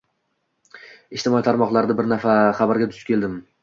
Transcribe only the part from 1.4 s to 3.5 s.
tarmoqlarda bir xabarga duch keldim